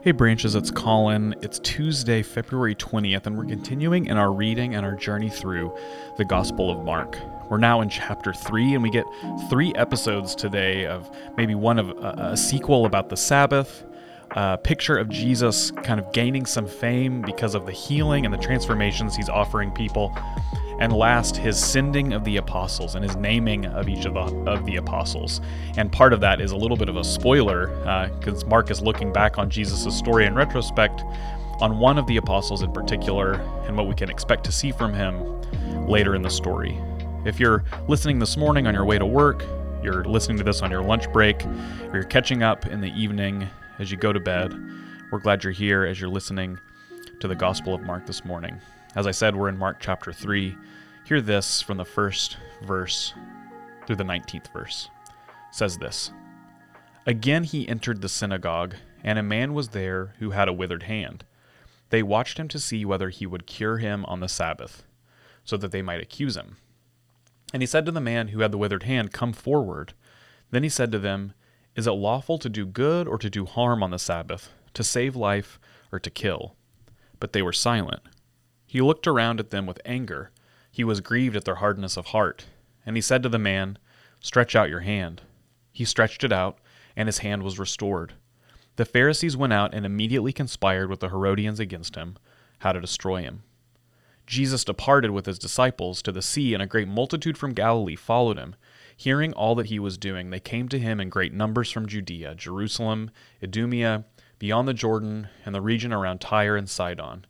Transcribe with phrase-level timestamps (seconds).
[0.00, 1.34] Hey branches, it's Colin.
[1.42, 5.76] It's Tuesday, February 20th, and we're continuing in our reading and our journey through
[6.16, 7.18] the Gospel of Mark.
[7.50, 9.06] We're now in chapter 3, and we get
[9.50, 13.84] three episodes today of maybe one of a, a sequel about the Sabbath,
[14.30, 18.38] a picture of Jesus kind of gaining some fame because of the healing and the
[18.38, 20.16] transformations he's offering people,
[20.78, 24.64] and last his sending of the apostles and his naming of each of the of
[24.66, 25.40] the apostles.
[25.76, 27.68] And part of that is a little bit of a spoiler
[28.18, 31.02] because uh, mark is looking back on jesus' story in retrospect
[31.60, 33.34] on one of the apostles in particular
[33.66, 35.42] and what we can expect to see from him
[35.88, 36.78] later in the story.
[37.24, 39.44] If you're listening this morning on your way to work
[39.82, 43.48] you're listening to this on your lunch break or you're catching up in the evening
[43.78, 44.52] as you go to bed
[45.10, 46.58] we're glad you're here as you're listening
[47.20, 48.60] to the gospel of mark this morning
[48.94, 50.56] as I said, we're in Mark chapter 3.
[51.04, 53.12] Hear this from the first verse
[53.86, 54.90] through the 19th verse.
[55.08, 56.10] It says this
[57.06, 61.24] Again he entered the synagogue, and a man was there who had a withered hand.
[61.90, 64.84] They watched him to see whether he would cure him on the Sabbath,
[65.44, 66.56] so that they might accuse him.
[67.52, 69.94] And he said to the man who had the withered hand, Come forward.
[70.50, 71.32] Then he said to them,
[71.74, 75.16] Is it lawful to do good or to do harm on the Sabbath, to save
[75.16, 75.58] life
[75.90, 76.56] or to kill?
[77.20, 78.02] But they were silent.
[78.70, 80.30] He looked around at them with anger.
[80.70, 82.44] He was grieved at their hardness of heart.
[82.84, 83.78] And he said to the man,
[84.20, 85.22] Stretch out your hand.
[85.72, 86.58] He stretched it out,
[86.94, 88.12] and his hand was restored.
[88.76, 92.18] The Pharisees went out and immediately conspired with the Herodians against him,
[92.58, 93.42] how to destroy him.
[94.26, 98.36] Jesus departed with his disciples to the sea, and a great multitude from Galilee followed
[98.36, 98.54] him.
[98.94, 102.34] Hearing all that he was doing, they came to him in great numbers from Judea,
[102.34, 104.04] Jerusalem, Idumea,
[104.38, 107.24] beyond the Jordan, and the region around Tyre and Sidon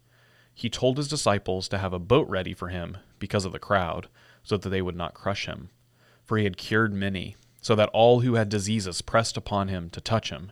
[0.58, 4.08] he told his disciples to have a boat ready for him because of the crowd,
[4.42, 5.70] so that they would not crush him.
[6.24, 10.00] For he had cured many, so that all who had diseases pressed upon him to
[10.00, 10.50] touch him.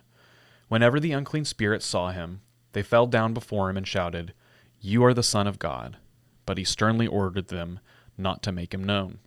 [0.69, 2.39] Whenever the unclean spirits saw him,
[2.71, 4.33] they fell down before him and shouted,
[4.79, 5.97] You are the Son of God.
[6.45, 7.81] But he sternly ordered them
[8.17, 9.19] not to make him known.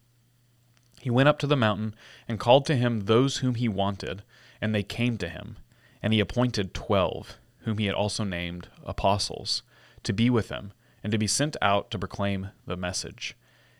[0.98, 1.94] He went up to the mountain
[2.26, 4.22] and called to him those whom he wanted,
[4.62, 5.58] and they came to him.
[6.02, 9.62] And he appointed twelve, whom he had also named apostles
[10.04, 10.72] to be with them,
[11.02, 13.36] and to be sent out to proclaim the message,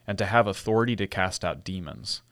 [0.07, 2.23] and to have authority to cast out demons.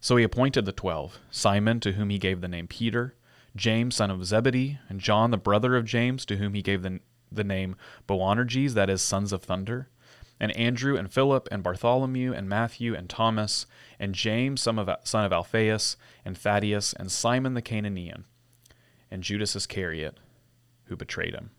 [0.00, 3.14] So he appointed the twelve Simon, to whom he gave the name Peter,
[3.56, 7.00] James, son of Zebedee, and John, the brother of James, to whom he gave the,
[7.32, 7.74] the name
[8.06, 9.88] Boanerges, that is, sons of thunder,
[10.38, 13.66] and Andrew, and Philip, and Bartholomew, and Matthew, and Thomas,
[13.98, 18.26] and James, son of, son of Alphaeus, and Thaddeus, and Simon the Cananean,
[19.10, 20.18] and Judas Iscariot,
[20.84, 21.50] who betrayed him.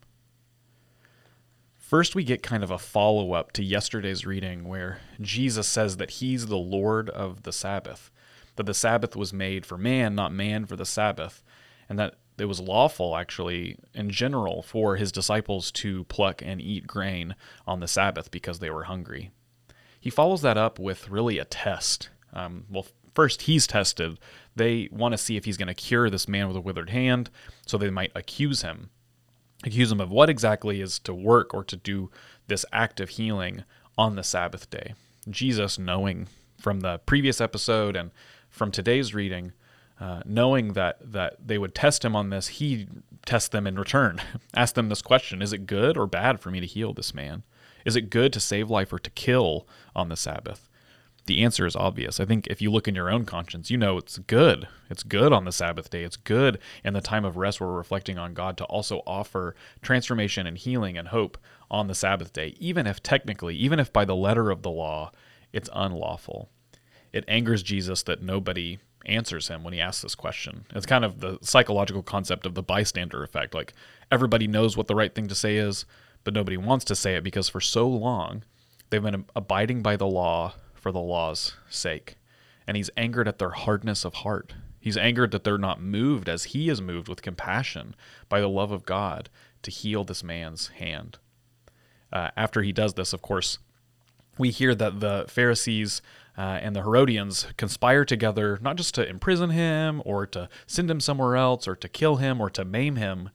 [1.88, 6.10] First, we get kind of a follow up to yesterday's reading where Jesus says that
[6.10, 8.10] he's the Lord of the Sabbath,
[8.56, 11.42] that the Sabbath was made for man, not man for the Sabbath,
[11.88, 16.86] and that it was lawful, actually, in general, for his disciples to pluck and eat
[16.86, 17.34] grain
[17.66, 19.30] on the Sabbath because they were hungry.
[19.98, 22.10] He follows that up with really a test.
[22.34, 24.18] Um, well, first, he's tested.
[24.54, 27.30] They want to see if he's going to cure this man with a withered hand,
[27.64, 28.90] so they might accuse him
[29.64, 32.10] accuse him of what exactly is to work or to do
[32.46, 33.64] this act of healing
[33.96, 34.94] on the Sabbath day.
[35.28, 38.10] Jesus, knowing from the previous episode and
[38.48, 39.52] from today's reading,
[40.00, 42.86] uh, knowing that that they would test him on this, he
[43.26, 44.20] tests them in return.
[44.54, 47.42] Ask them this question: Is it good or bad for me to heal this man?
[47.84, 50.67] Is it good to save life or to kill on the Sabbath?
[51.28, 52.18] The answer is obvious.
[52.18, 54.66] I think if you look in your own conscience, you know it's good.
[54.90, 56.02] It's good on the Sabbath day.
[56.02, 59.54] It's good in the time of rest where we're reflecting on God to also offer
[59.80, 61.38] transformation and healing and hope
[61.70, 65.12] on the Sabbath day, even if technically, even if by the letter of the law,
[65.52, 66.48] it's unlawful.
[67.12, 70.64] It angers Jesus that nobody answers him when he asks this question.
[70.74, 73.54] It's kind of the psychological concept of the bystander effect.
[73.54, 73.74] Like
[74.10, 75.84] everybody knows what the right thing to say is,
[76.24, 78.42] but nobody wants to say it because for so long
[78.90, 80.54] they've been abiding by the law
[80.88, 82.16] for the law's sake.
[82.66, 84.54] And he's angered at their hardness of heart.
[84.80, 87.94] He's angered that they're not moved as he is moved with compassion
[88.30, 89.28] by the love of God
[89.64, 91.18] to heal this man's hand.
[92.10, 93.58] Uh, after he does this, of course,
[94.38, 96.00] we hear that the Pharisees
[96.38, 101.00] uh, and the Herodians conspire together not just to imprison him or to send him
[101.00, 103.28] somewhere else or to kill him or to maim him,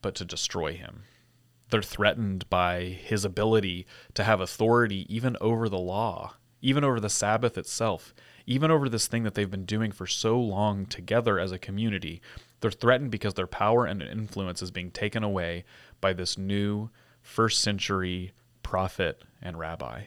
[0.00, 1.02] but to destroy him.
[1.68, 6.36] They're threatened by his ability to have authority even over the law
[6.66, 8.12] even over the Sabbath itself,
[8.44, 12.20] even over this thing that they've been doing for so long together as a community.
[12.60, 15.64] They're threatened because their power and influence is being taken away
[16.00, 16.90] by this new
[17.22, 18.32] first century
[18.64, 20.06] prophet and rabbi.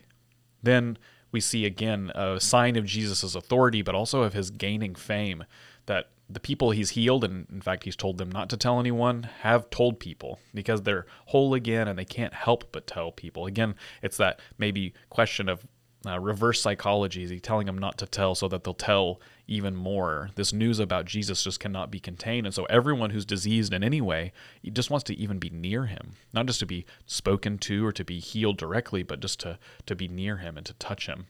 [0.61, 0.97] Then
[1.31, 5.45] we see again a sign of Jesus' authority, but also of his gaining fame,
[5.85, 9.29] that the people he's healed, and in fact, he's told them not to tell anyone,
[9.43, 13.45] have told people because they're whole again and they can't help but tell people.
[13.45, 15.65] Again, it's that maybe question of
[16.05, 17.23] uh, reverse psychology.
[17.23, 20.29] Is he telling them not to tell so that they'll tell even more?
[20.35, 22.47] This news about Jesus just cannot be contained.
[22.47, 24.31] And so everyone who's diseased in any way
[24.71, 28.05] just wants to even be near him, not just to be spoken to or to
[28.05, 31.27] be healed directly, but just to, to be near him and to touch him.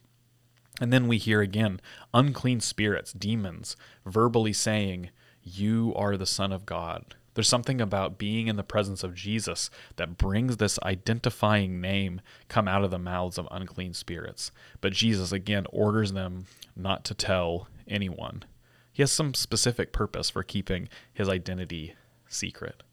[0.80, 1.82] And then we hear again
[2.14, 3.76] unclean spirits, demons,
[4.06, 5.10] verbally saying,
[5.44, 7.16] You are the Son of God.
[7.34, 12.68] There's something about being in the presence of Jesus that brings this identifying name come
[12.68, 14.52] out of the mouths of unclean spirits.
[14.82, 16.46] But Jesus again orders them
[16.76, 18.44] not to tell anyone.
[18.92, 21.96] He has some specific purpose for keeping his identity
[22.28, 22.84] secret.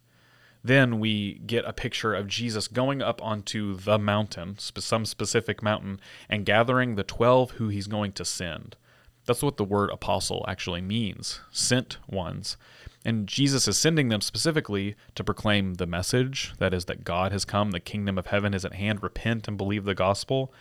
[0.63, 6.01] Then we get a picture of Jesus going up onto the mountain, some specific mountain,
[6.29, 8.77] and gathering the 12 who he's going to send.
[9.27, 12.57] That's what the word apostle actually means sent ones.
[13.07, 17.45] And Jesus is sending them specifically to proclaim the message that is, that God has
[17.45, 20.53] come, the kingdom of heaven is at hand, repent and believe the gospel,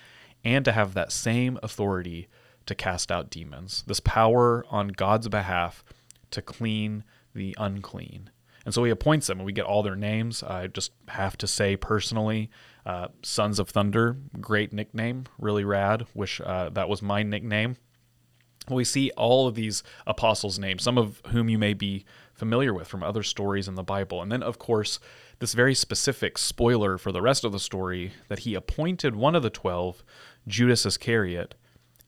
[0.44, 2.28] and to have that same authority
[2.68, 5.84] to cast out demons, this power on God's behalf
[6.30, 7.04] to clean
[7.34, 8.30] the unclean.
[8.64, 10.44] And so he appoints them, and we get all their names.
[10.44, 12.52] I just have to say personally,
[12.86, 16.06] uh, Sons of Thunder, great nickname, really rad.
[16.14, 17.78] Wish uh, that was my nickname.
[18.70, 22.88] We see all of these apostles' names, some of whom you may be familiar with
[22.88, 24.22] from other stories in the Bible.
[24.22, 25.00] And then, of course,
[25.40, 29.44] this very specific spoiler for the rest of the story that he appointed one of
[29.44, 30.04] the twelve,
[30.48, 31.56] Judas Iscariot,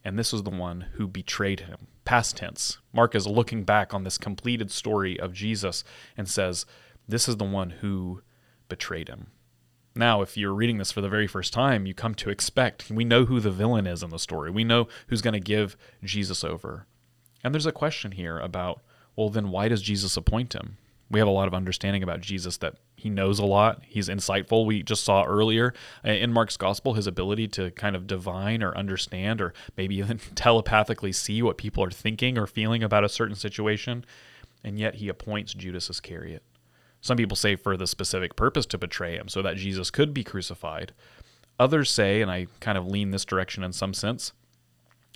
[0.03, 1.87] and this was the one who betrayed him.
[2.05, 2.77] Past tense.
[2.93, 5.83] Mark is looking back on this completed story of Jesus
[6.15, 6.65] and says,
[7.07, 8.21] This is the one who
[8.69, 9.27] betrayed him.
[9.97, 13.03] Now, if you're reading this for the very first time, you come to expect we
[13.03, 14.51] know who the villain is in the story.
[14.51, 16.85] We know who's going to give Jesus over.
[17.43, 18.81] And there's a question here about,
[19.15, 20.77] well, then why does Jesus appoint him?
[21.09, 23.81] we have a lot of understanding about Jesus that he knows a lot.
[23.85, 24.65] He's insightful.
[24.65, 25.73] We just saw earlier
[26.05, 30.19] uh, in Mark's gospel his ability to kind of divine or understand or maybe even
[30.35, 34.05] telepathically see what people are thinking or feeling about a certain situation.
[34.63, 36.43] And yet he appoints Judas Iscariot.
[37.07, 40.25] Some people say for the specific purpose to betray him so that Jesus could be
[40.25, 40.91] crucified.
[41.57, 44.33] Others say, and I kind of lean this direction in some sense,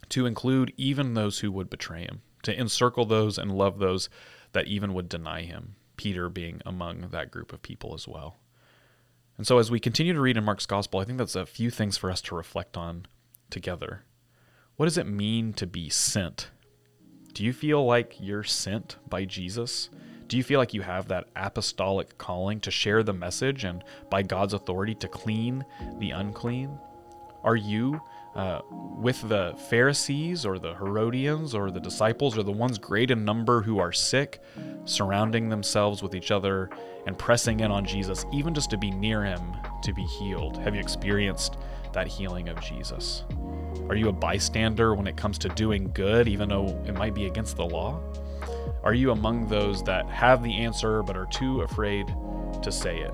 [0.08, 4.08] to include even those who would betray him, to encircle those and love those
[4.54, 5.76] that even would deny him.
[5.98, 8.38] Peter being among that group of people as well.
[9.38, 11.70] And so, as we continue to read in Mark's gospel, I think that's a few
[11.70, 13.06] things for us to reflect on
[13.50, 14.06] together.
[14.78, 16.52] What does it mean to be sent?
[17.34, 19.90] Do you feel like you're sent by Jesus?
[20.32, 24.24] Do you feel like you have that apostolic calling to share the message and by
[24.24, 25.66] God's authority to clean
[25.98, 26.80] the unclean?
[27.44, 28.00] Are you
[28.34, 33.26] uh, with the Pharisees or the Herodians or the disciples or the ones great in
[33.26, 34.42] number who are sick,
[34.86, 36.70] surrounding themselves with each other
[37.06, 39.42] and pressing in on Jesus, even just to be near him
[39.84, 40.56] to be healed?
[40.60, 41.58] Have you experienced
[41.92, 43.26] that healing of Jesus?
[43.90, 47.26] Are you a bystander when it comes to doing good, even though it might be
[47.26, 48.00] against the law?
[48.84, 52.08] Are you among those that have the answer but are too afraid
[52.64, 53.14] to say it?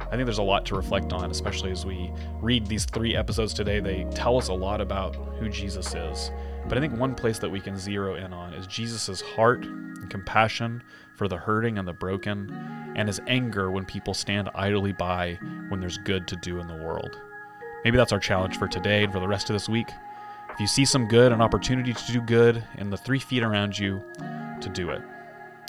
[0.00, 3.52] I think there's a lot to reflect on, especially as we read these three episodes
[3.52, 3.80] today.
[3.80, 6.30] They tell us a lot about who Jesus is.
[6.68, 10.08] But I think one place that we can zero in on is Jesus' heart and
[10.08, 10.84] compassion
[11.16, 12.50] for the hurting and the broken,
[12.94, 16.76] and his anger when people stand idly by when there's good to do in the
[16.76, 17.20] world.
[17.84, 19.88] Maybe that's our challenge for today and for the rest of this week.
[20.50, 23.76] If you see some good, an opportunity to do good in the three feet around
[23.76, 24.00] you,
[24.64, 25.00] to do it.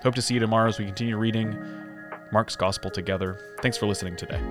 [0.03, 1.57] Hope to see you tomorrow as we continue reading
[2.31, 3.37] Mark's Gospel together.
[3.61, 4.41] Thanks for listening today.